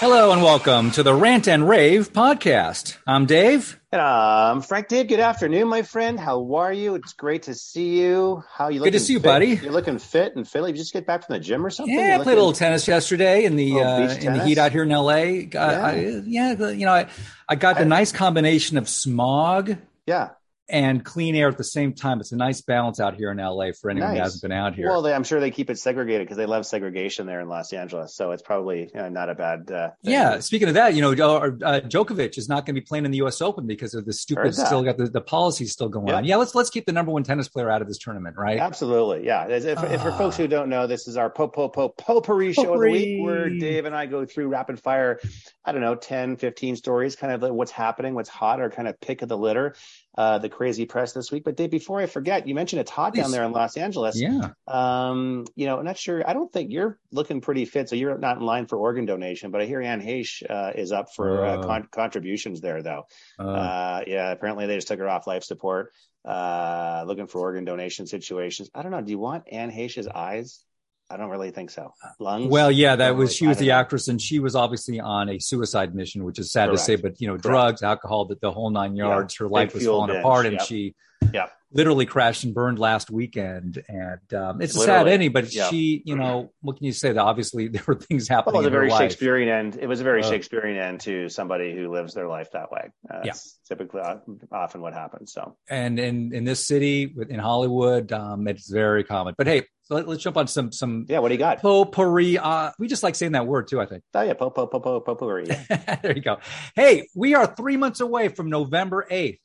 [0.00, 2.96] Hello and welcome to the Rant and Rave podcast.
[3.04, 3.80] I'm Dave.
[3.90, 6.20] And um, Frank Dave, good afternoon, my friend.
[6.20, 6.94] How are you?
[6.94, 8.44] It's great to see you.
[8.48, 8.92] How are you looking?
[8.92, 9.24] Good to see you, fit?
[9.24, 9.46] buddy.
[9.56, 10.64] You're looking fit and fit.
[10.68, 11.98] You just get back from the gym or something?
[11.98, 14.70] Yeah, I played a little tennis yesterday in the Oh, uh, in the heat out
[14.70, 15.48] here in LA.
[15.58, 17.08] Uh, I, yeah, you know, I,
[17.48, 20.30] I got the nice combination of smog Yeah.
[20.68, 22.20] And clean air at the same time.
[22.20, 24.88] It's a nice balance out here in LA for anyone who hasn't been out here.
[24.88, 27.72] Well, they, I'm sure they keep it segregated because they love segregation there in Los
[27.72, 28.14] Angeles.
[28.14, 29.70] So it's probably uh, not a bad.
[29.70, 30.12] Uh, thing.
[30.12, 30.38] yeah.
[30.40, 33.10] Speaking of that, you know, uh, uh, Djokovic is not going to be playing in
[33.10, 33.40] the U.S.
[33.40, 34.54] Open because of the stupid.
[34.54, 36.24] Still got the, the policies still going on.
[36.24, 38.58] Yeah, let's let's keep the number one tennis player out of this tournament, right?
[38.58, 39.46] Absolutely, yeah.
[39.48, 40.18] If, if for Ah.
[40.18, 43.24] folks who don't know, this is our po po po potpourri show of the week,
[43.24, 43.58] where Potpourri.
[43.60, 45.20] Dave and I go through rapid fire.
[45.64, 48.88] I don't know, 10, 15 stories, kind of like what's happening, what's hot, or kind
[48.88, 49.74] of pick of the litter,
[50.18, 51.44] uh, the crazy press this week.
[51.44, 54.20] But Dave, before I forget, you mentioned it's hot down there in Los Angeles.
[54.20, 54.50] Yeah.
[54.66, 56.28] Um, you know, I'm not sure.
[56.28, 59.52] I don't think you're looking pretty fit, so you're not in line for organ donation.
[59.52, 61.62] But I hear Anne Heche uh, is up for uh, Oh.
[61.62, 63.04] con- contributions there, though.
[63.38, 65.92] Uh, Uh, yeah, apparently they just took her off life support,
[66.24, 68.68] uh, looking for organ donation situations.
[68.74, 69.00] I don't know.
[69.00, 70.64] Do you want Anne Heche's eyes?
[71.10, 71.94] I don't really think so.
[72.20, 72.48] Lungs?
[72.48, 73.74] Well, yeah, that was really- she was the know.
[73.74, 76.78] actress, and she was obviously on a suicide mission, which is sad Correct.
[76.80, 76.96] to say.
[76.96, 79.36] But you know, drugs, alcohol, the, the whole nine yards.
[79.36, 80.66] Her Big life was falling binge, apart, and yep.
[80.66, 80.94] she
[81.32, 81.52] Yep.
[81.72, 83.82] literally crashed and burned last weekend.
[83.88, 85.68] And um, it's a sad Literally, ending, but yeah.
[85.68, 87.12] she, you know, what can you say?
[87.12, 88.90] That obviously there were things happening Well, it was a very.
[88.90, 89.78] Shakespearean end.
[89.80, 90.28] It was a very Uh.
[90.30, 92.90] Shakespearean end to somebody who lives their life that way.
[93.12, 93.32] Uh, Yeah.
[93.66, 94.16] Typically uh,
[94.52, 95.32] often what happens.
[95.32, 99.34] So and in in this city, in Hollywood, um, it's very common.
[99.36, 101.62] But hey, so let, let's jump on some some yeah, what do you got?
[101.62, 102.36] potpourri.
[102.38, 103.80] Uh, we just like saying that word too.
[103.80, 104.02] I think.
[104.14, 105.46] Oh yeah, po po po po potpourri.
[106.02, 106.38] There you go.
[106.76, 109.40] Hey, we are three months away from November eighth.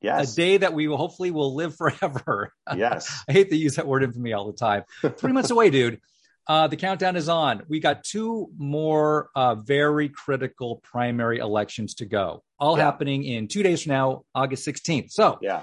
[0.00, 0.32] Yes.
[0.32, 2.52] a day that we will hopefully will live forever.
[2.76, 3.22] yes.
[3.28, 4.82] I hate to use that word infamy all the time.
[5.16, 6.00] Three months away, dude.
[6.46, 7.62] Uh, the countdown is on.
[7.68, 12.84] We got two more uh, very critical primary elections to go, all Yeah.
[12.84, 15.10] happening in two days from now, August 16th.
[15.10, 15.62] So Yeah.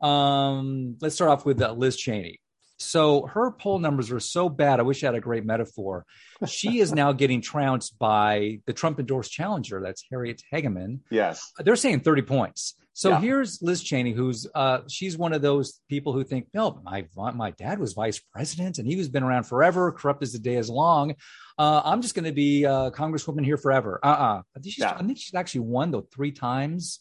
[0.00, 2.38] um, let's start off with uh, Liz Cheney.
[2.80, 4.80] So her poll numbers are so bad.
[4.80, 6.06] I wish I had a great metaphor.
[6.46, 9.80] She is now getting trounced by the Trump endorsed challenger.
[9.82, 11.52] That's Harriet Hageman Yes.
[11.58, 12.74] they're saying 30 points.
[12.92, 13.20] So Yeah.
[13.20, 17.50] here's Liz Cheney, who's uh, she's one of those people who think, no, my my
[17.52, 20.68] dad was vice president and he was been around forever, corrupt as the day is
[20.68, 21.14] long.
[21.58, 24.00] Uh, I'm just going to be uh, congresswoman here forever.
[24.02, 24.40] Uh-uh.
[24.56, 24.96] I think she's, Yeah.
[24.98, 27.00] I think she's actually won though three times.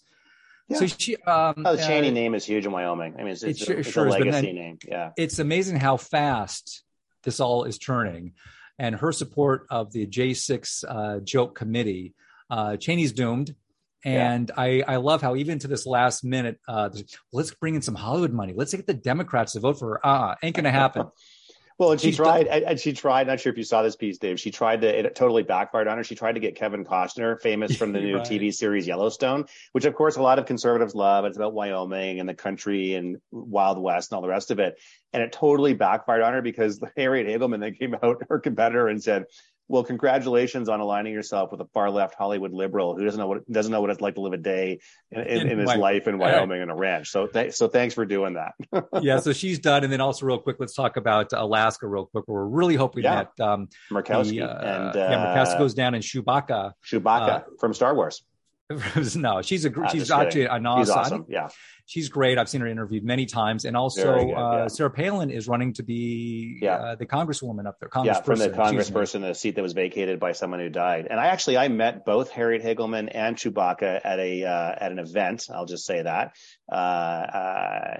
[0.69, 0.77] Yeah.
[0.77, 3.15] So she, um, Oh, the Cheney uh, name is huge in Wyoming.
[3.15, 4.77] I mean, it's, it sure- a, it's sure a legacy then- name.
[4.87, 5.11] Yeah.
[5.17, 6.83] it's amazing how fast
[7.23, 8.33] this all is turning.
[8.77, 12.13] And her support of the J6 uh, joke committee,
[12.49, 13.55] uh, Cheney's doomed.
[14.05, 14.31] Yeah.
[14.33, 16.89] And I, I love how even to this last minute, uh,
[17.33, 18.53] let's bring in some Hollywood money.
[18.55, 20.05] Let's get the Democrats to vote for her.
[20.07, 21.07] Uh, ain't gonna happen.
[21.79, 23.27] Well, and she tried, and and she tried.
[23.27, 24.37] Not sure if you saw this piece, Dave.
[24.37, 24.99] She tried to.
[24.99, 26.03] It totally backfired on her.
[26.03, 28.25] She tried to get Kevin Costner, famous from the new Right.
[28.25, 31.23] TV series Yellowstone, which of course a lot of conservatives love.
[31.23, 34.77] It's about Wyoming and the country and Wild West and all the rest of it.
[35.13, 39.01] And it totally backfired on her because Harriet Hageman then came out, her competitor, and
[39.01, 39.23] said,
[39.69, 43.49] "Well, congratulations on aligning yourself with a far left Hollywood liberal who doesn't know what
[43.49, 44.79] doesn't know what it's like to live a day
[45.11, 46.33] in, in, In in his life in Right.
[46.33, 48.53] Wyoming in a ranch." So, th- so thanks for doing that.
[49.01, 49.83] yeah, so she's done.
[49.85, 52.25] And then also real quick, let's talk about Alaska real quick.
[52.27, 53.25] We're really hoping Yeah.
[53.37, 56.73] that um, Murkowski the, uh, and uh, yeah, Murkowski goes down and Chewbacca.
[56.85, 58.23] Chewbacca uh, from Star Wars.
[59.15, 60.97] no, she's a she's actually an awesome.
[60.97, 61.25] Awesome.
[61.27, 61.47] Yeah.
[61.89, 62.37] She's great.
[62.37, 64.67] I've seen her interviewed many times, and also good, uh, yeah.
[64.67, 66.75] Sarah Palin is running to be Yeah.
[66.75, 67.89] uh, the congresswoman up there.
[68.05, 68.95] Yeah, from the congressperson, excuse me.
[68.95, 71.07] congressperson, the seat that was vacated by someone who died.
[71.09, 74.99] And I actually I met both Harriet Hageman and Chewbacca at a uh, at an
[74.99, 75.47] event.
[75.51, 76.35] I'll just say that
[76.71, 77.97] uh, uh,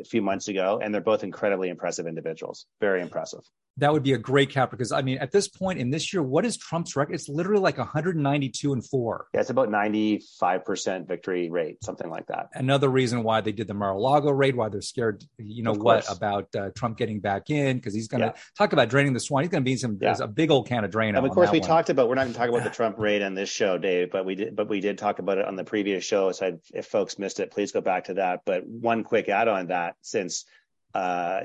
[0.00, 2.66] a few months ago, and they're both incredibly impressive individuals.
[2.80, 3.40] Very impressive.
[3.76, 6.22] That would be a great cap because I mean, at this point in this year,
[6.22, 7.14] what is Trump's record?
[7.14, 9.26] It's literally like 192 and four.
[9.32, 12.48] Yeah, it's about ninety five percent victory rate, something like that.
[12.52, 16.48] Another reason why they did the Mar-a-Lago raid, why they're scared, you know what about
[16.56, 18.42] uh, Trump getting back in because he's going to Yeah.
[18.56, 19.44] talk about draining the swine.
[19.44, 20.16] He's going to be some Yeah.
[20.20, 21.18] a big old can of Drano.
[21.18, 21.68] And of course, we one.
[21.68, 22.08] talked about.
[22.08, 24.34] We're not going to talk about the Trump raid on this show, Dave, but we
[24.34, 24.56] did.
[24.56, 26.32] But we did talk about it on the previous show.
[26.32, 28.40] So if, if folks missed it, please go back to that.
[28.46, 30.46] But one quick add on that, since,
[30.94, 31.40] uh,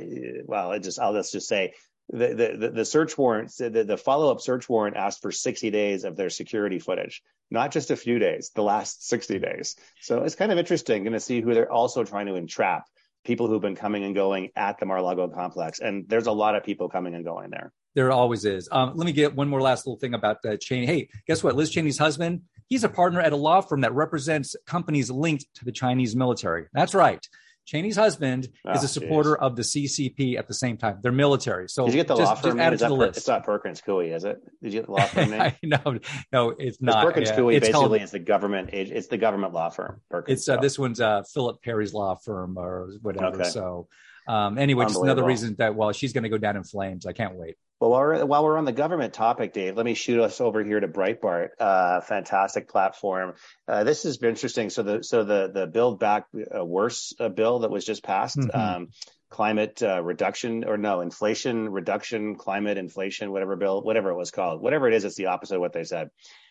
[0.46, 1.74] well, it just I'll let's just say
[2.10, 6.04] the the the- search warrant, the, the follow up search warrant asked for 60 days
[6.04, 9.76] of their security footage, not just a few days, the last 60 days.
[10.02, 12.86] So it's kind of interesting going to see who they're also trying to entrap.
[13.24, 16.64] People who've been coming and going at the Mar-a-Lago complex, and there's a lot of
[16.64, 17.74] people coming and going there.
[17.96, 18.70] There always is.
[18.72, 20.86] Um, let me get one more last little thing about uh, Cheney.
[20.86, 21.56] Hey, guess what?
[21.56, 25.66] Liz Cheney's husband, he's a partner at a law firm that represents companies linked to
[25.66, 26.68] the Chinese military.
[26.74, 27.28] That's right.
[27.66, 28.92] Cheney's husband Oh, is a geez.
[28.92, 31.00] supporter of the CCP at the same time.
[31.02, 31.68] They're military.
[31.68, 33.18] So Did you get the just, law firm just add it to the Per- list.
[33.18, 34.38] It's not Perkins Coie, is it?
[34.62, 35.54] Did you get the law firm name?
[35.64, 36.00] no,
[36.32, 37.04] no, it's not.
[37.06, 38.70] Perkins Yeah, Coie it's basically called- is the government.
[38.74, 40.02] It's the government law firm.
[40.10, 40.40] Perkins.
[40.42, 43.42] it's uh, this one's uh, Philip Perry's law firm or whatever.
[43.42, 43.50] Okay.
[43.50, 43.88] So
[44.28, 47.06] um, anyway, just another reason that well, she's going to go down in flames.
[47.06, 47.56] I can't wait.
[47.80, 50.64] Well, while we're, while we're on the government topic, Dave, let me shoot us over
[50.64, 51.50] here to Breitbart.
[51.60, 53.34] Uh, fantastic platform.
[53.68, 54.70] Uh, this has been interesting.
[54.70, 58.38] So the so the the Build Back uh, Worse uh, bill that was just passed,
[58.38, 58.56] Mhm.
[58.56, 58.88] um,
[59.30, 64.62] climate uh, reduction or no inflation reduction, climate inflation, whatever bill, whatever it was called,
[64.62, 66.10] whatever it is, it's the opposite of what they said.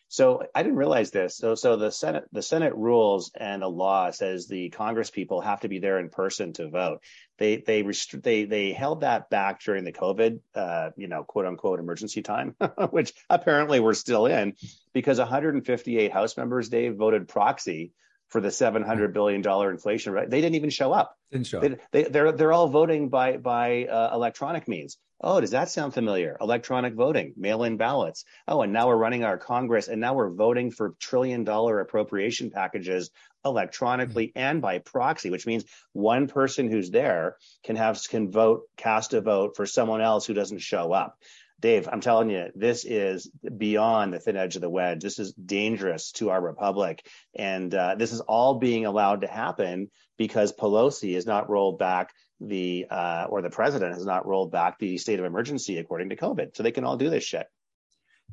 [0.08, 1.36] So I didn't realize this.
[1.36, 5.60] So so the Senate the Senate rules and the law says the Congress people have
[5.60, 7.02] to be there in person to vote.
[7.38, 11.46] They they restri- they they held that back during the COVID uh, you know quote
[11.46, 12.54] unquote emergency time,
[12.90, 14.54] which apparently we're still in
[14.92, 17.92] because 158 House members Dave voted proxy
[18.34, 20.28] for the 700 billion dollar inflation rate.
[20.28, 21.16] They didn't even show up.
[21.31, 21.60] Didn't show.
[21.60, 24.98] They, they, they're they're all voting by by uh, electronic means.
[25.20, 26.36] Oh, does that sound familiar?
[26.40, 28.25] Electronic voting, mail-in ballots.
[28.48, 33.10] Oh, and now we're running our Congress, and now we're voting for trillion-dollar appropriation packages
[33.44, 39.14] electronically and by proxy, which means one person who's there can have can vote, cast
[39.14, 41.19] a vote for someone else who doesn't show up.
[41.60, 45.02] Dave, I'm telling you, this is beyond the thin edge of the wedge.
[45.02, 49.90] This is dangerous to our republic, and uh, this is all being allowed to happen
[50.18, 52.10] because Pelosi has not rolled back
[52.40, 56.16] the uh, or the president has not rolled back the state of emergency according to
[56.16, 57.46] COVID, so they can all do this shit.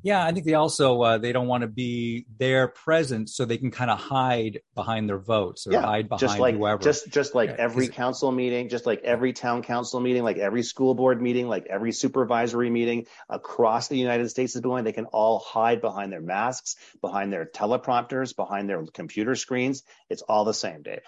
[0.03, 3.57] Yeah, I think they also uh, they don't want to be their presence, so they
[3.57, 6.83] can kind of hide behind their votes or Yeah, hide behind just like whoever.
[6.83, 10.63] just just like Yeah, every council meeting, just like every town council meeting, like every
[10.63, 14.83] school board meeting, like every supervisory meeting across the United States is going.
[14.83, 19.83] They can all hide behind their masks, behind their teleprompters, behind their computer screens.
[20.09, 21.01] It's all the same, Dave.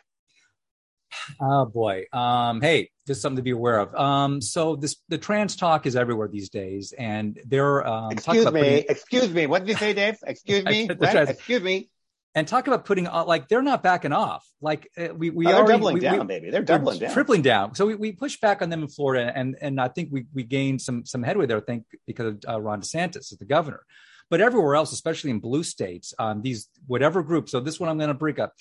[1.42, 2.06] Oh boy.
[2.14, 3.94] Um, hey, just something to be aware of.
[3.96, 8.52] Um, so this the trans talk is everywhere these days, and they're um, Excuse me,
[8.52, 9.48] putting- excuse me.
[9.48, 10.18] What did you say, Dave?
[10.26, 10.88] Excuse me.
[10.88, 11.90] Trans- Excuse me.
[12.36, 14.46] and talk about putting uh, like they're not backing off.
[14.62, 16.50] Like uh, we we Oh, they're doubling we, down, we, baby.
[16.50, 17.14] They're they're doubling down.
[17.14, 17.76] tripling down.
[17.76, 20.44] So we, we pushed back on them in Florida, and and I think we we
[20.44, 21.58] gained some some headway there.
[21.58, 23.84] I think because of uh, Ron DeSantis as the governor,
[24.30, 27.50] but everywhere else, especially in blue states, um, these whatever group.
[27.50, 28.54] So this one I'm going to break up.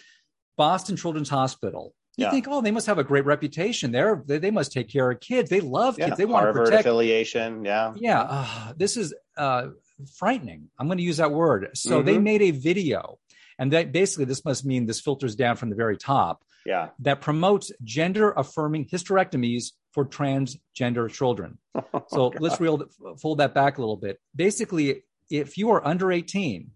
[0.58, 1.94] Boston Children's Hospital.
[2.16, 2.30] You Yeah.
[2.30, 3.90] think, oh, they must have a great reputation.
[3.90, 5.48] They're they, they must take care of kids.
[5.48, 6.10] They love kids.
[6.10, 7.64] Yeah, They want to protect affiliation.
[7.64, 7.94] Yeah.
[7.96, 9.68] yeah uh, this is uh,
[10.16, 12.22] frightening i'm going to use that word so they Mhm.
[12.22, 13.18] made a video
[13.58, 16.88] and that basically this must mean this filters down from the very top Yeah.
[17.00, 21.58] that promotes gender affirming hysterectomies for transgender children
[22.08, 22.82] so let's reel,
[23.20, 26.70] fold that back a little bit basically if you are under 18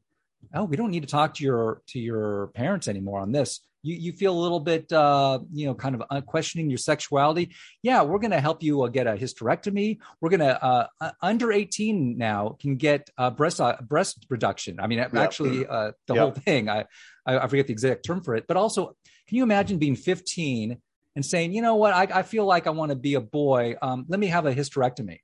[0.55, 3.95] oh we don't need to talk to your to your parents anymore on this you,
[3.97, 7.55] you feel a little bit uh, you know kind of uh, questioning your sexuality.
[7.83, 9.99] Yeah we're going to help you uh, get a hysterectomy.
[10.21, 14.81] We're going to uh, uh, under 18 now can get uh, breast uh, breast reduction.
[14.81, 16.23] I mean actually uh, the Yep.
[16.23, 16.69] whole thing.
[16.69, 16.81] I,
[17.27, 18.97] I i forget the exact term for it but also
[19.29, 20.79] can you imagine being 15
[21.15, 21.93] and saying you know what?
[21.95, 23.75] I, I feel like i want to be a boy.
[23.83, 25.19] Um, let me have a hysterectomy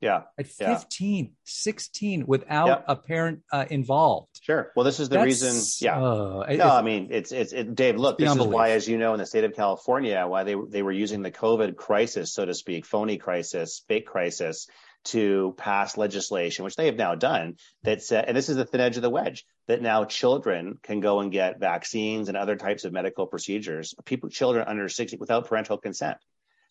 [0.00, 0.22] Yeah.
[0.38, 0.76] at Yeah.
[0.78, 2.84] 15 16 without Yep.
[2.88, 4.70] a parent uh, involved Sure.
[4.76, 5.86] Well, this is the That's- reason.
[5.86, 5.98] Yeah.
[6.02, 7.96] uh, No, I mean it's it's it, Dave.
[7.96, 10.82] Look, this is why, as you know, in the state of California, why they they
[10.82, 14.66] were using the COVID crisis, so to speak, phony crisis, fake crisis,
[15.06, 17.54] to pass legislation, which they have now done.
[17.84, 21.00] That said, and this is the thin edge of the wedge that now children can
[21.00, 23.94] go and get vaccines and other types of medical procedures.
[24.04, 26.18] People, children under sixty, without parental consent.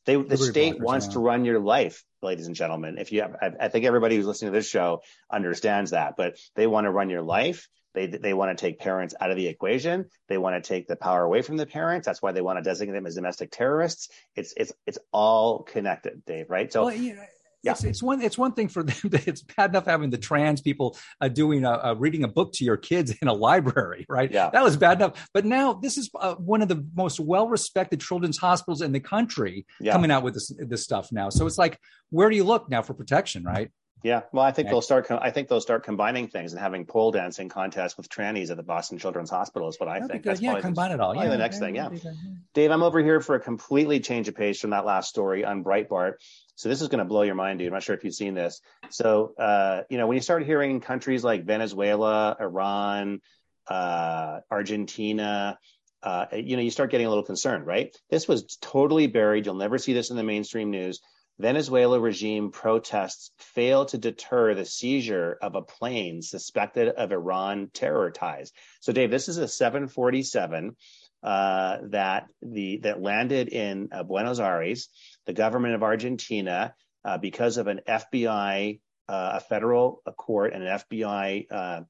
[0.05, 1.13] They, the Liberty state wants yeah.
[1.13, 2.97] to run your life, ladies and gentlemen.
[2.97, 6.37] If you, have, I, I think everybody who's listening to this show understands that, but
[6.55, 7.67] they want to run your life.
[7.93, 10.09] They they want to take parents out of the equation.
[10.27, 12.05] They want to take the power away from the parents.
[12.05, 14.09] That's why they want to designate them as domestic terrorists.
[14.35, 16.49] It's it's it's all connected, Dave.
[16.49, 16.71] Right?
[16.71, 17.25] So well, yeah,
[17.65, 17.71] yeah.
[17.71, 18.21] It's, it's one.
[18.21, 19.09] It's one thing for them.
[19.11, 22.53] To, it's bad enough having the trans people uh, doing a, uh, reading a book
[22.53, 24.31] to your kids in a library, right?
[24.31, 24.49] Yeah.
[24.51, 25.27] that was bad enough.
[25.33, 29.65] But now this is uh, one of the most well-respected children's hospitals in the country
[29.79, 31.29] yeah, coming out with this this stuff now.
[31.29, 31.79] So it's like,
[32.09, 33.71] where do you look now for protection, right?
[34.03, 34.21] yeah.
[34.31, 35.07] Well, I think they'll start.
[35.07, 38.57] com- I think they'll start combining things and having pole dancing contests with trannies at
[38.57, 39.67] the Boston Children's Hospital.
[39.67, 40.23] Is what I That'd think.
[40.23, 41.15] That's yeah, probably the- combine it all.
[41.15, 41.83] Yeah, the next thing, yeah.
[41.89, 42.15] that'd be good,
[42.53, 45.63] Dave, I'm over here for a completely change of pace from that last story on
[45.63, 46.13] Breitbart.
[46.55, 47.67] So this is going to blow your mind, dude.
[47.67, 48.61] I'm not sure if you've seen this.
[48.89, 53.19] So, uh, you know, when you start hearing countries like Venezuela, Iran,
[53.67, 55.59] uh, Argentina,
[56.01, 57.95] uh, you know, you start getting a little concerned, right?
[58.09, 59.45] This was totally buried.
[59.45, 61.01] You'll never see this in the mainstream news.
[61.37, 68.09] Venezuela regime protests fail to deter the seizure of a plane suspected of Iran terror
[68.09, 68.53] ties.
[68.79, 70.77] So, Dave, this is a 747
[71.23, 74.89] uh, that the that landed in uh, Buenos Aires.
[75.25, 80.63] The government of Argentina, uh, because of an FBI, uh, a federal a court, and
[80.63, 81.47] an FBI.
[81.49, 81.81] Uh,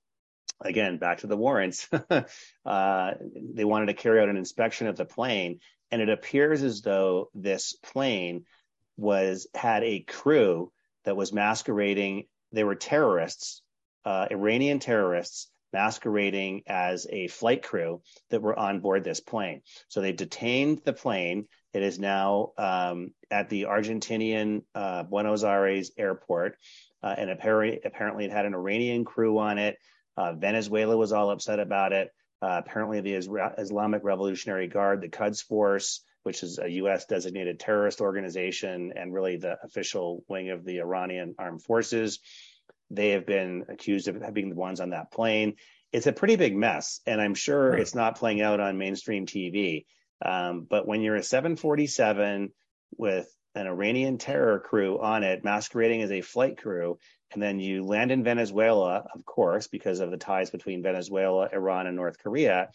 [0.62, 1.88] again, back to the warrants.
[2.66, 3.14] Uh,
[3.54, 5.60] they wanted to carry out an inspection of the plane,
[5.92, 8.46] and it appears as though this plane
[8.98, 10.72] was had a crew
[11.04, 12.26] that was masquerading.
[12.52, 13.62] They were terrorists,
[14.04, 19.62] Iranian terrorists masquerading as a flight crew that were on board this plane.
[19.90, 21.48] So they detained the plane.
[21.74, 26.56] It is now um, at the Argentinian uh, Buenos Aires airport,
[27.04, 29.76] uh, and apparently, apparently it had an Iranian crew on it.
[30.16, 32.10] Uh, Venezuela was all upset about it.
[32.42, 33.16] Uh, apparently, the
[33.58, 37.06] Islamic Revolutionary Guard, the Quds Force, which is a U.S.
[37.06, 42.20] designated terrorist organization and really the official wing of the Iranian armed forces.
[42.92, 45.56] They have been accused of being the ones on that plane.
[45.92, 47.80] It's a pretty big mess, and I'm sure right.
[47.80, 49.86] it's not playing out on mainstream TV.
[50.24, 52.52] Um, but when you're a 747
[52.98, 56.98] with an Iranian terror crew on it, masquerading as a flight crew,
[57.34, 61.88] and then you land in Venezuela, of course, because of the ties between Venezuela, Iran,
[61.88, 62.70] and North Korea.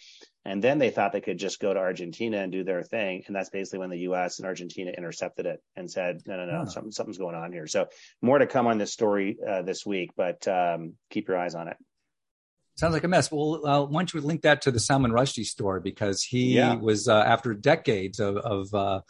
[0.45, 3.25] And then they thought they could just go to Argentina and do their thing.
[3.27, 6.65] And that's basically when the US and Argentina intercepted it and said, no, no, no,
[6.67, 7.67] something, something's going on here.
[7.67, 7.89] So
[8.23, 11.69] more to come on this story uh, this week, but um, keep your eyes on
[11.69, 11.77] it.
[12.77, 13.31] Sounds like a mess.
[13.31, 16.75] Well, uh, why don't you link that to the Salman Rushdie story because he yeah.
[16.75, 19.01] was uh, after decades of, of uh,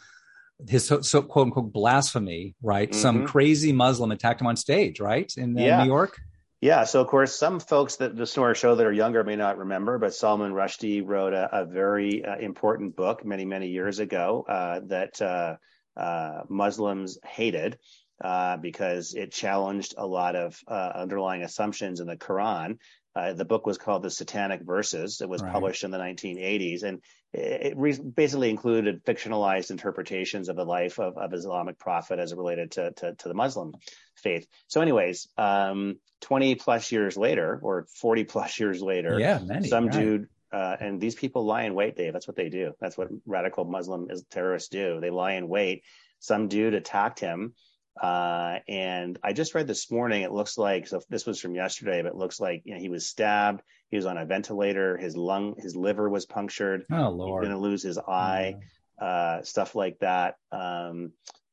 [0.67, 2.89] his so, so, quote unquote blasphemy, right?
[2.89, 3.01] Mm-hmm.
[3.01, 5.83] Some crazy Muslim attacked him on stage, right, in uh, yeah.
[5.83, 6.19] New York.
[6.61, 9.57] Yeah, so of course, some folks that the story show that are younger may not
[9.57, 14.45] remember, but Salman Rushdie wrote a, a very uh, important book many, many years ago
[14.47, 15.55] uh, that uh,
[15.97, 17.79] uh Muslims hated
[18.23, 22.77] uh, because it challenged a lot of uh, underlying assumptions in the Quran
[23.15, 25.19] uh, the book was called The Satanic Verses.
[25.21, 25.51] It was right.
[25.51, 27.01] published in the 1980s, and
[27.33, 32.37] it, re- basically included fictionalized interpretations of the life of, of Islamic prophet as it
[32.37, 33.73] related to, to, to the Muslim
[34.15, 34.47] faith.
[34.67, 39.87] So, anyways, um, 20 plus years later, or 40 plus years later, yeah, many, some
[39.87, 39.93] right.
[39.93, 42.13] dude, uh, and these people lie in wait, Dave.
[42.13, 42.73] That's what they do.
[42.79, 44.99] That's what radical Muslim terrorists do.
[45.01, 45.83] They lie in wait.
[46.19, 47.55] Some dude attacked him
[47.99, 52.01] uh, and I just read this morning, it looks like, so this was from yesterday,
[52.01, 53.61] but it looks like, you know, he was stabbed.
[53.89, 54.97] He was on a ventilator.
[54.97, 56.85] His lung, his liver was punctured.
[56.91, 57.43] Oh, Lord.
[57.43, 58.55] He's going to lose his eye,
[59.01, 60.35] uh, stuff like that.
[60.51, 61.11] Um,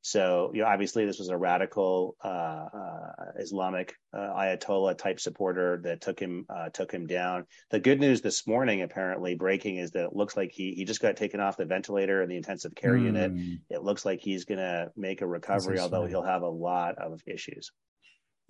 [0.09, 5.83] so, you know, obviously this was a radical uh, uh, Islamic uh, Ayatollah type supporter
[5.85, 7.45] that took him uh, took him down.
[7.71, 11.03] The good news this morning, apparently breaking, is that it looks like he he just
[11.03, 13.05] got taken off the ventilator in the intensive care mm.
[13.05, 13.61] unit.
[13.69, 17.21] It looks like he's going to make a recovery, although he'll have a lot of
[17.27, 17.71] issues.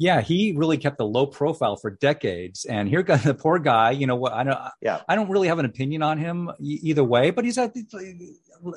[0.01, 3.91] Yeah, he really kept a low profile for decades, and here got the poor guy.
[3.91, 4.33] You know what?
[4.33, 4.59] I don't.
[4.81, 5.01] Yeah.
[5.09, 7.75] I don't really have an opinion on him either way, but he's at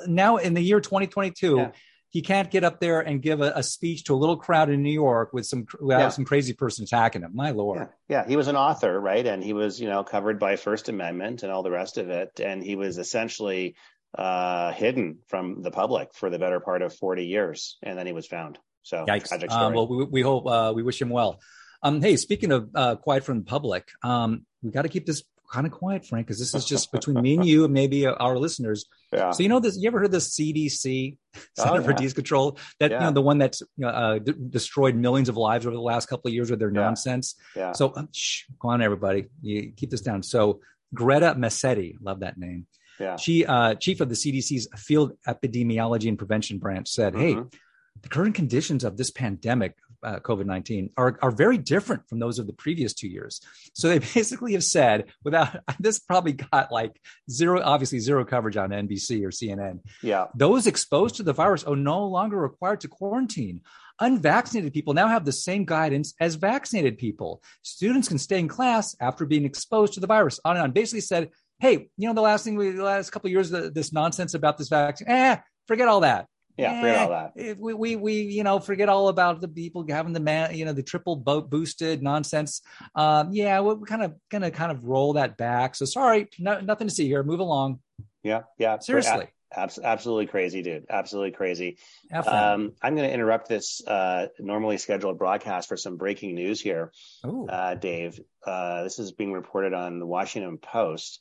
[0.07, 1.57] now in the year 2022.
[1.57, 1.71] Yeah
[2.11, 4.83] he can't get up there and give a, a, speech to a little crowd in
[4.83, 6.09] New York with some yeah.
[6.09, 7.31] some crazy person attacking him.
[7.33, 7.79] My lord.
[8.09, 8.21] Yeah.
[8.21, 9.25] yeah, he was an author, right?
[9.25, 12.41] And he was, you know, covered by First Amendment and all the rest of it.
[12.43, 13.75] And he was essentially
[14.17, 18.13] uh, hidden from the public for the better part of 40 years, and then he
[18.13, 18.59] was found.
[18.83, 19.31] So, Yikes.
[19.49, 21.39] Um, well, we, we hope uh, we wish him well.
[21.81, 25.23] Um, hey, speaking of uh, quiet from the public, um, we got to keep this
[25.51, 28.37] kind of quiet, Frank, because this is just between me and you and maybe our
[28.37, 28.85] listeners.
[29.11, 29.31] Yeah.
[29.31, 29.77] So you know this?
[29.77, 31.17] You ever heard the CDC,
[31.55, 32.57] Center oh, for Disease Control?
[32.79, 32.99] That yeah.
[32.99, 36.29] you know the one that's uh, d- destroyed millions of lives over the last couple
[36.29, 36.81] of years with their yeah.
[36.81, 37.35] nonsense.
[37.55, 37.73] Yeah.
[37.73, 40.23] So um, shh, go on, everybody, you keep this down.
[40.23, 40.61] So
[40.93, 42.67] Greta Massetti, love that name.
[42.99, 43.15] Yeah.
[43.15, 47.41] She, uh, chief of the CDC's Field Epidemiology and Prevention Branch, said, mm-hmm.
[47.41, 47.57] "Hey."
[48.01, 52.39] the current conditions of this pandemic, uh, COVID 19, are, are very different from those
[52.39, 53.41] of the previous two years.
[53.73, 58.69] So they basically have said, without this, probably got like zero, obviously zero coverage on
[58.69, 59.79] NBC or CNN.
[60.01, 60.27] Yeah.
[60.35, 63.61] Those exposed to the virus are no longer required to quarantine.
[63.99, 67.43] Unvaccinated people now have the same guidance as vaccinated people.
[67.61, 70.39] Students can stay in class after being exposed to the virus.
[70.43, 70.71] On and on.
[70.71, 71.29] Basically said,
[71.59, 74.33] hey, you know, the last thing we, the last couple of years, the, this nonsense
[74.33, 76.25] about this vaccine, eh, forget all that.
[76.57, 77.33] Yeah, forget all that.
[77.37, 80.65] Eh, we, we, we, you know, forget all about the people having the man, you
[80.65, 82.61] know, the triple boat boosted nonsense.
[82.95, 85.75] Um, yeah, we're kind of gonna kind of roll that back.
[85.75, 87.23] So sorry, no, nothing to see here.
[87.23, 87.79] Move along.
[88.23, 88.79] Yeah, yeah.
[88.79, 89.27] Seriously.
[89.53, 90.85] absolutely crazy, dude.
[90.89, 91.77] Absolutely crazy.
[92.13, 96.91] Um, I'm going to interrupt this uh, normally scheduled broadcast for some breaking news here,
[97.23, 98.19] uh, Dave.
[98.45, 101.19] Uh, this is being reported on the Washington Post.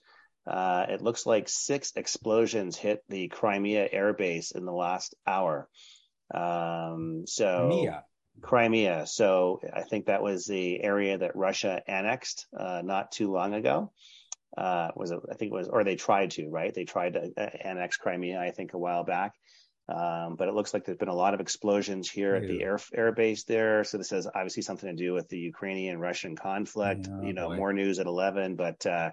[0.50, 5.68] Uh, it looks like six explosions hit the Crimea air base in the last hour.
[6.34, 8.04] Um, so Crimea.
[8.42, 9.06] Crimea.
[9.06, 13.92] So I think that was the area that Russia annexed uh, not too long ago.
[14.58, 16.74] Uh, was it, I think it was, or they tried to, right?
[16.74, 19.34] They tried to uh, annex Crimea, I think, a while back.
[19.88, 22.78] Um, but it looks like there's been a lot of explosions here at the air
[22.94, 23.82] air base there.
[23.82, 27.08] So this has obviously something to do with the Ukrainian Russian conflict.
[27.08, 27.56] Yeah, you know, boy.
[27.56, 29.10] more news at 11, but uh,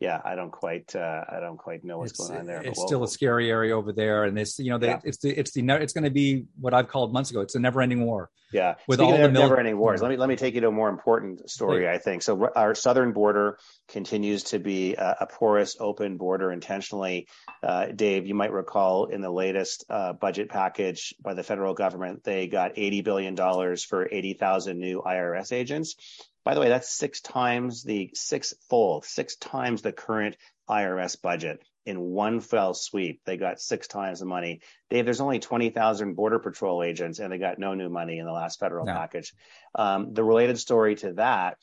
[0.00, 2.58] yeah, I don't quite uh, I don't quite know what's it's, going on there.
[2.58, 5.00] but it's we'll- still a scary area over there, and it's you know they, Yeah.
[5.04, 7.40] it's the it's the ne- it's going to be what I've called months ago.
[7.40, 8.30] It's a never-ending war.
[8.52, 10.68] Yeah, with Speaking all the mil- never-ending wars, let me let me take you to
[10.68, 11.88] a more important story.
[11.88, 12.50] I think so.
[12.54, 13.58] Our southern border
[13.88, 17.26] continues to be a, a porous, open border intentionally.
[17.62, 22.22] Uh, Dave, you might recall in the latest uh, budget package by the federal government,
[22.24, 25.96] they got eighty billion dollars for eighty thousand new IRS agents.
[26.44, 30.36] By the way, that's six times the six-fold, six times the current
[30.68, 33.20] IRS budget in one fell sweep.
[33.24, 34.60] They got six times the money.
[34.90, 38.32] Dave, there's only 20,000 Border Patrol agents, and they got no new money in the
[38.32, 38.92] last federal No.
[38.92, 39.34] package.
[39.74, 41.58] Um, the related story to that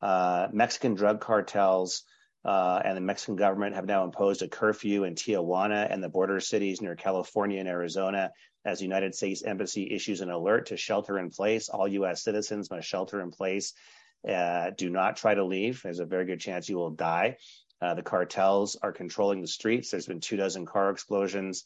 [0.00, 2.02] uh, Mexican drug cartels
[2.44, 6.40] uh, and the Mexican government have now imposed a curfew in Tijuana and the border
[6.40, 8.32] cities near California and Arizona
[8.66, 11.68] as the United States Embassy issues an alert to shelter in place.
[11.68, 12.22] All U.S.
[12.22, 13.72] citizens must shelter in place.
[14.28, 15.82] Uh, do not try to leave.
[15.82, 17.36] There's a very good chance you will die.
[17.80, 19.90] Uh, the cartels are controlling the streets.
[19.90, 21.64] There's been two dozen car explosions.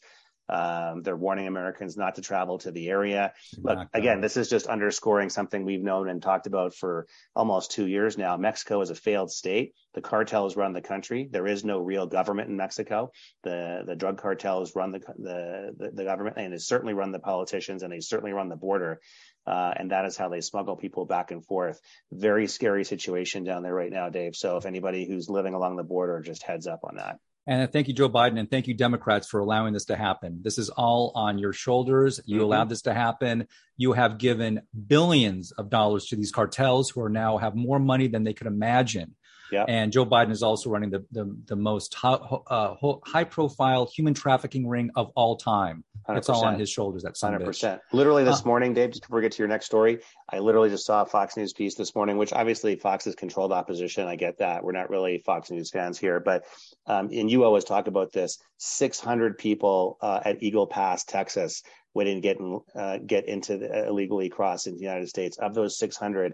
[0.49, 3.33] Um, they're warning Americans not to travel to the area.
[3.59, 7.87] But again, this is just underscoring something we've known and talked about for almost two
[7.87, 8.35] years now.
[8.35, 9.75] Mexico is a failed state.
[9.93, 11.29] The cartels run the country.
[11.31, 13.11] There is no real government in Mexico.
[13.43, 17.19] The the drug cartels run the the the, the government, and they certainly run the
[17.19, 19.01] politicians, and they certainly run the border.
[19.45, 21.79] Uh, and that is how they smuggle people back and forth.
[22.11, 24.35] Very scary situation down there right now, Dave.
[24.35, 27.17] So if anybody who's living along the border, just heads up on that.
[27.47, 30.41] And thank you, Joe Biden, and thank you, Democrats, for allowing this to happen.
[30.43, 32.21] This is all on your shoulders.
[32.25, 32.43] You Mhm.
[32.43, 33.47] allowed this to happen.
[33.75, 38.07] You have given billions of dollars to these cartels who are now have more money
[38.07, 39.15] than they could imagine.
[39.51, 39.65] Yeah.
[39.67, 42.75] And Joe Biden is also running the the, the most high, uh,
[43.05, 45.83] high profile human trafficking ring of all time.
[46.07, 47.03] It's all on his shoulders.
[47.03, 47.81] That son of a Hundred percent.
[47.93, 48.91] Literally this Uh, morning, Dave.
[48.91, 51.53] Just before we get to your next story, I literally just saw a Fox News
[51.53, 54.07] piece this morning, which obviously Fox is controlled opposition.
[54.07, 54.63] I get that.
[54.63, 56.45] We're not really Fox News fans here, but
[56.87, 58.39] um, and you always talk about this.
[58.57, 61.61] Six hundred people uh, at Eagle Pass, Texas,
[61.95, 65.37] to get in, uh, get into the, illegally cross into the United States.
[65.37, 66.33] Of those six hundred,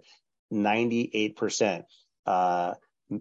[0.51, 1.86] ninety-eight percent
[2.25, 2.75] uh,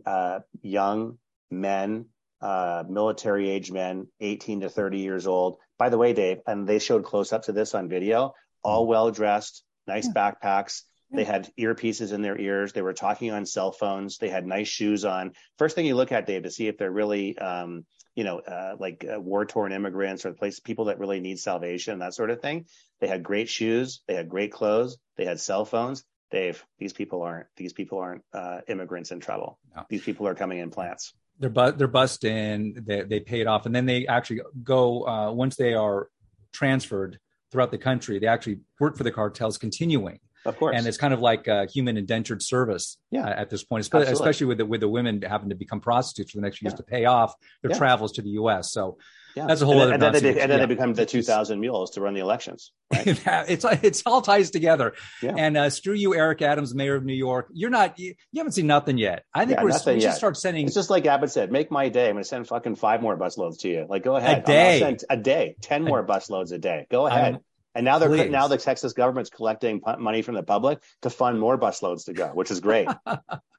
[0.07, 1.18] uh, young
[1.51, 2.07] men,
[2.40, 5.59] uh, military age men, 18 to 30 years old.
[5.79, 9.11] By the way, Dave, and they showed close up to this on video, all well
[9.11, 10.83] dressed, nice backpacks.
[11.11, 12.73] They had earpieces in their ears.
[12.73, 14.18] They were talking on cell phones.
[14.18, 15.33] They had nice shoes on.
[15.59, 18.77] First thing you look at, Dave, to see if they're really, um, you know, uh,
[18.81, 22.31] like uh, war torn immigrants or the place people that really need salvation, that sort
[22.31, 22.66] of thing.
[23.01, 24.03] They had great shoes.
[24.09, 24.99] They had great clothes.
[25.16, 26.05] They had cell phones.
[26.35, 27.47] Dave, these people aren't.
[27.57, 29.59] These people aren't uh, immigrants in trouble.
[29.75, 29.85] No.
[29.88, 31.14] These people are coming in plants.
[31.40, 35.31] they're bu- they're bust in they, they paid off and then they actually go uh,
[35.33, 36.09] once they are
[36.53, 37.18] transferred
[37.51, 40.75] throughout the country they actually work for the cartels continuing Of course.
[40.77, 43.27] and it's kind of like uh, human indentured service Yeah.
[43.27, 46.31] uh, at this point especially, especially with the, with the women having to become prostitutes
[46.33, 47.79] for the next few years to pay off their Yeah.
[47.79, 48.99] travels to the us so
[49.37, 49.47] yeah.
[49.47, 50.66] that's a whole and other then, and then, they, and then Yeah.
[50.66, 52.73] they become the 2,000 mules to run the elections.
[52.92, 53.07] Right?
[53.49, 55.35] it's it's all ties together Yeah.
[55.37, 58.53] and uh, screw you eric adams mayor of new york you're not you, you haven't
[58.53, 61.31] seen nothing yet i think Yeah, we're, we should start sending It's just like Abbott
[61.33, 62.07] said, make my day.
[62.09, 63.87] I'm going to send fucking five more busloads to you.
[63.88, 64.38] Like, go ahead.
[64.38, 64.97] I'll- day.
[65.11, 66.87] A day, 10 more busloads a day.
[66.90, 67.35] Go ahead.
[67.35, 67.38] I'm-
[67.77, 68.31] and now they're Please.
[68.31, 72.29] now the Texas government's collecting money from the public to fund more busloads to go,
[72.29, 72.87] which is great.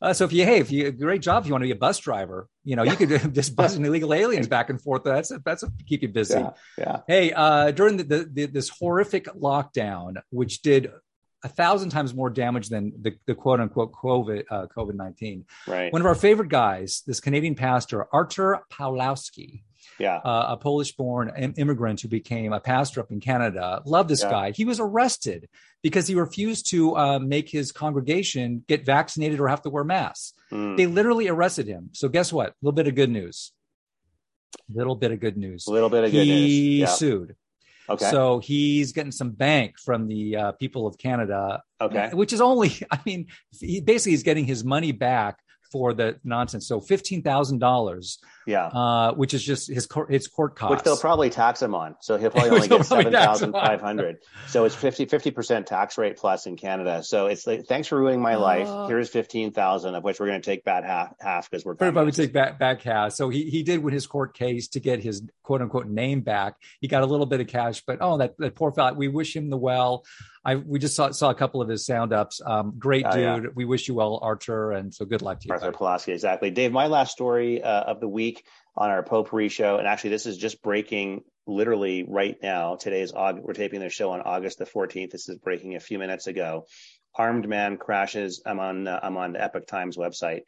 [0.00, 1.76] Uh, so if you, hey, if you, great job, if you want to be a
[1.76, 5.04] bus driver, you know, you could just bus buzzing illegal aliens back and forth.
[5.04, 6.38] That's a, that's a, keep you busy.
[6.38, 7.00] yeah, yeah.
[7.06, 10.90] Hey, uh, during the, the, the this horrific lockdown, which did
[11.44, 15.44] a thousand times more damage than the, the quote unquote COVID uh, COVID nineteen.
[15.66, 15.92] Right.
[15.92, 19.62] One of our favorite guys, this Canadian pastor Artur Pawlowski,
[20.02, 20.16] yeah.
[20.16, 23.80] uh, a Polish-born im- immigrant who became a pastor up in Canada.
[23.86, 24.30] Love this Yeah.
[24.30, 24.50] guy.
[24.50, 25.48] He was arrested
[25.82, 30.34] because he refused to uh, make his congregation get vaccinated or have to wear masks.
[30.50, 30.76] Mm.
[30.76, 31.90] They literally arrested him.
[31.92, 32.48] So guess what?
[32.50, 33.52] A little bit of good news.
[34.68, 35.66] Little bit of good news.
[35.66, 36.80] A little bit of good he news.
[36.80, 36.86] Yeah.
[36.86, 37.36] sued.
[37.88, 38.10] Okay.
[38.10, 42.10] So he's getting some bank from the uh, people of Canada, okay.
[42.12, 43.26] which is only, I mean,
[43.60, 45.38] he basically he's getting his money back
[45.72, 46.68] for the nonsense.
[46.68, 48.66] So fifteen thousand dollars Yeah.
[48.66, 50.76] Uh, which is just his court, his court costs.
[50.76, 51.96] Which they'll probably tax him on.
[52.00, 57.02] So he'll probably only get 7500 So it's 50, 50% tax rate plus in Canada.
[57.02, 58.66] So it's like, thanks for ruining my life.
[58.66, 62.06] Uh, Here's 15,000 of which we're going to take back half, half because we're Everybody
[62.06, 63.12] would take back, back half.
[63.12, 66.56] So he, he did win his court case to get his quote unquote name back.
[66.80, 69.34] He got a little bit of cash, but oh, that, that poor fellow, we wish
[69.34, 70.04] him the well.
[70.44, 72.40] I we just saw saw a couple of his sound ups.
[72.44, 73.14] Um, great dude.
[73.14, 73.40] Oh, yeah.
[73.54, 74.72] We wish you well, Archer.
[74.72, 75.54] and so good luck to you.
[75.54, 76.50] Artur Pawlowski, exactly.
[76.50, 78.31] Dave, my last story uh, of the week
[78.76, 82.76] on our potpourri show, and actually this is just breaking literally right now.
[82.76, 85.10] Today is August, we're taping the show on August the 14th.
[85.10, 86.66] This is breaking a few minutes ago.
[87.14, 88.42] Armed man crashes.
[88.46, 90.42] I'm on uh, I'm on the Epoch Times website.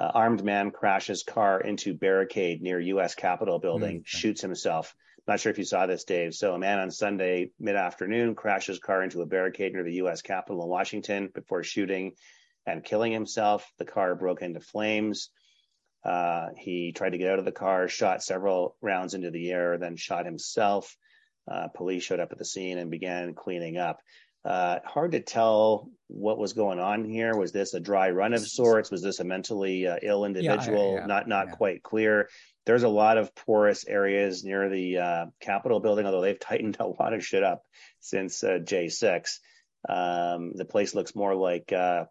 [0.00, 3.14] Uh, armed man crashes car into barricade near U.S.
[3.14, 4.18] Capitol building, mm-hmm.
[4.18, 4.94] shoots himself.
[5.26, 6.34] Not sure if you saw this, Dave.
[6.34, 10.22] So a man on Sunday mid afternoon crashes car into a barricade near the U.S.
[10.22, 12.12] Capitol in Washington before shooting
[12.66, 13.70] and killing himself.
[13.78, 15.30] The car broke into flames.
[16.04, 19.78] Uh, he tried to get out of the car, shot several rounds into the air,
[19.78, 20.96] then shot himself.
[21.50, 24.00] Uh, police showed up at the scene and began cleaning up.
[24.44, 27.36] Uh, hard to tell what was going on here.
[27.36, 28.90] Was this a dry run of sorts?
[28.90, 30.94] Was this a mentally uh, ill individual?
[30.94, 31.54] Yeah, yeah, not not yeah.
[31.54, 32.28] quite clear.
[32.64, 36.86] There's a lot of porous areas near the uh, Capitol building, although they've tightened a
[36.86, 37.62] lot of shit up
[38.00, 39.38] since uh, J6.
[39.88, 42.04] Um, the place looks more like uh,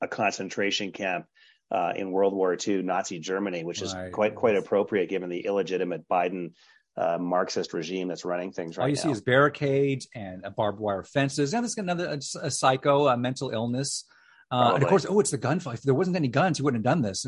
[0.00, 1.26] a concentration camp
[1.70, 4.12] uh, in World War II, Nazi Germany, which is right.
[4.12, 6.52] quite quite appropriate given the illegitimate Biden
[6.96, 8.86] uh, Marxist regime that's running things right now.
[8.86, 9.02] All you now.
[9.02, 11.54] see is barricades and barbed wire fences.
[11.54, 14.04] And there's another a, a psycho, a mental illness.
[14.50, 15.74] Uh, and of course, oh, it's the gunfight.
[15.74, 17.24] If there wasn't any guns, he wouldn't have done this.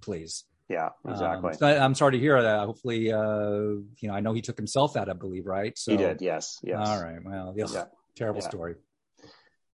[0.00, 0.44] please.
[0.68, 1.50] Yeah, um, exactly.
[1.50, 2.60] Um, so I, am sorry to hear that.
[2.60, 5.76] Hopefully, uh, you know, I know he took himself out, I believe, right?
[5.76, 6.22] So, he did.
[6.22, 6.58] Yes.
[6.62, 6.88] Yes.
[6.88, 7.18] All right.
[7.22, 7.84] Well, yeah.
[8.16, 8.48] terrible yeah.
[8.48, 8.74] story.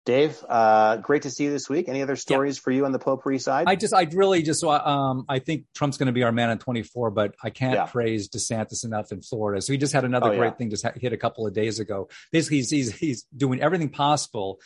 [0.07, 1.89] Dave, uh, great to see you this week.
[1.89, 2.63] Any other stories yeah.
[2.63, 3.65] for you on the potpourri side?
[3.69, 6.59] I just, I really just, um, I think Trump's going to be our man in
[6.59, 7.87] 24, but I can't yeah.
[7.87, 9.61] praise DeSantis enough in Florida.
[9.61, 10.55] So he just had another oh, great yeah.
[10.55, 12.09] thing just hit a couple of days ago.
[12.33, 14.61] Basically, he's, he's, he's doing everything possible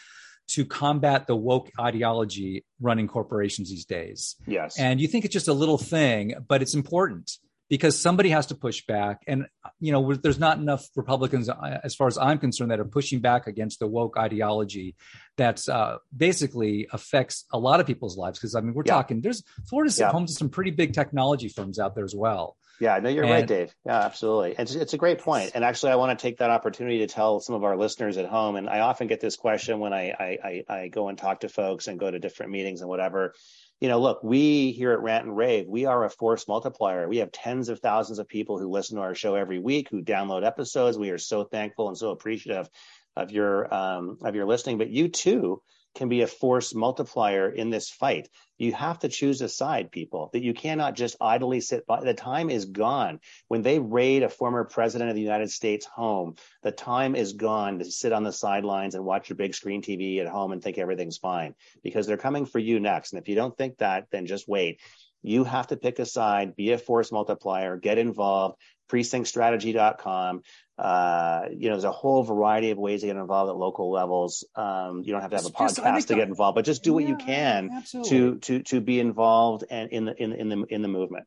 [0.46, 4.36] to combat the woke ideology running corporations these days.
[4.46, 4.78] Yes.
[4.78, 8.54] And you think it's just a little thing, but it's important because somebody has to
[8.54, 9.22] push back.
[9.26, 9.46] And,
[9.80, 13.20] you know, there's not enough Republicans, uh, as far as I'm concerned, that are pushing
[13.20, 14.96] back against the woke ideology
[15.36, 18.38] that's uh, basically affects a lot of people's lives.
[18.38, 18.94] Because, I mean, we're yeah.
[18.94, 20.10] talking, there's Florida's yeah.
[20.10, 22.56] home to some pretty big technology firms out there as well.
[22.80, 23.72] Yeah, no, you're and, right, Dave.
[23.86, 24.56] Yeah, absolutely.
[24.58, 25.52] It's, it's a great point.
[25.54, 28.26] And actually, I want to take that opportunity to tell some of our listeners at
[28.26, 28.56] home.
[28.56, 31.48] And I often get this question when I, I, I, I go and talk to
[31.48, 33.34] folks and go to different meetings and whatever
[33.84, 37.06] you know, look, we here at Rant and Rave, we are a force multiplier.
[37.06, 40.02] We have tens of thousands of people who listen to our show every week, who
[40.02, 40.96] download episodes.
[40.96, 42.70] We are so thankful and so appreciative
[43.14, 44.78] of your um, of your listening.
[44.78, 45.60] But you too
[45.94, 48.28] can be a force multiplier in this fight.
[48.58, 52.00] You have to choose a side, people, that you cannot just idly sit by.
[52.00, 53.20] The time is gone.
[53.48, 57.78] When they raid a former president of the United States home, the time is gone
[57.78, 60.78] to sit on the sidelines and watch your big screen TV at home and think
[60.78, 63.12] everything's fine because they're coming for you next.
[63.12, 64.80] And if you don't think that, then just wait.
[65.24, 68.58] You have to pick a side, be a force multiplier, get involved,
[68.90, 70.42] precinctstrategy.com.
[70.76, 74.44] Uh, you know, there's a whole variety of ways to get involved at local levels.
[74.54, 76.92] Um, you don't have to have a just, podcast to get involved, but just do
[76.92, 78.10] what yeah, you can absolutely.
[78.10, 81.26] to to to be involved and in the in in the in the movement.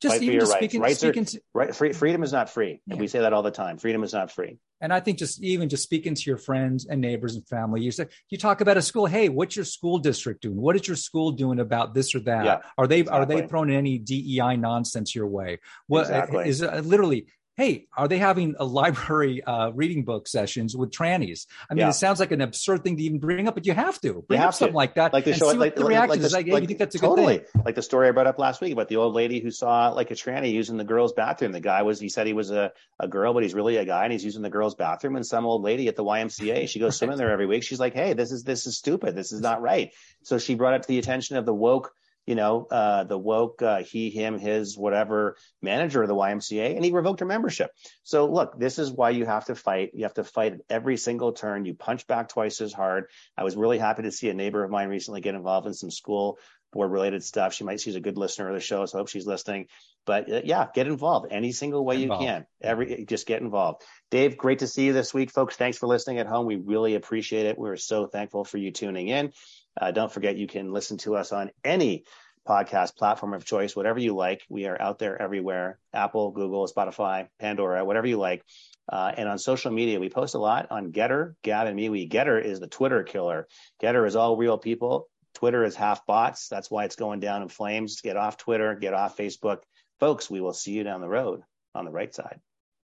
[0.00, 0.60] Just Fight even just rights.
[0.60, 3.32] speaking, rights speaking are, to, right, free, freedom is not free, and we say that
[3.32, 3.78] all the time.
[3.78, 4.58] Freedom is not free.
[4.80, 7.90] And I think just even just speaking to your friends and neighbors and family, you
[7.90, 9.06] say you talk about a school.
[9.06, 10.56] Hey, what's your school district doing?
[10.56, 12.44] What is your school doing about this or that?
[12.44, 13.20] Yeah, are they exactly.
[13.20, 15.58] are they throwing any DEI nonsense your way?
[15.86, 16.48] What exactly.
[16.48, 21.46] is uh, literally hey, are they having a library uh, reading book sessions with trannies?
[21.68, 21.90] I mean, yeah.
[21.90, 24.40] it sounds like an absurd thing to even bring up, but you have to bring
[24.40, 25.12] up something like that.
[25.12, 26.32] Like the show, like the reaction is.
[26.32, 27.38] Like, hey, you think that's a totally.
[27.38, 27.62] good thing?
[27.64, 30.10] Like the story I brought up last week about the old lady who saw like
[30.10, 31.52] a tranny using the girls' bathroom.
[31.52, 34.04] The guy was, he said he was a, a girl, but he's really a guy
[34.04, 35.16] and he's using the girls' bathroom.
[35.16, 37.62] And some old lady at the YMCA, she goes swimming there every week.
[37.62, 39.14] She's like, hey, this is, this is stupid.
[39.14, 39.92] This is not right.
[40.22, 41.92] So she brought it to the attention of the woke
[42.30, 46.84] you know, uh, the woke uh, he, him, his, whatever manager of the YMCA, and
[46.84, 47.72] he revoked her membership.
[48.04, 49.90] So look, this is why you have to fight.
[49.94, 51.64] You have to fight at every single turn.
[51.64, 53.06] You punch back twice as hard.
[53.36, 55.90] I was really happy to see a neighbor of mine recently get involved in some
[55.90, 56.38] school
[56.72, 57.52] board related stuff.
[57.52, 59.66] She might she's a good listener of the show, so I hope she's listening.
[60.06, 62.46] But uh, yeah, get involved any single way you can.
[62.62, 63.82] Every just get involved.
[64.10, 65.56] Dave, great to see you this week, folks.
[65.56, 66.46] Thanks for listening at home.
[66.46, 67.58] We really appreciate it.
[67.58, 69.32] We're so thankful for you tuning in.
[69.78, 72.04] Uh, don't forget, you can listen to us on any
[72.48, 74.42] podcast platform of choice, whatever you like.
[74.48, 78.44] We are out there everywhere Apple, Google, Spotify, Pandora, whatever you like.
[78.90, 82.10] Uh, and on social media, we post a lot on Gettr, Gab and MeWe.
[82.10, 83.46] Gettr is the Twitter killer.
[83.80, 85.08] Gettr is all real people.
[85.34, 86.48] Twitter is half bots.
[86.48, 88.00] That's why it's going down in flames.
[88.00, 89.58] Get off Twitter, get off Facebook.
[90.00, 91.42] folks, we will see you down the road
[91.74, 92.40] on the right side.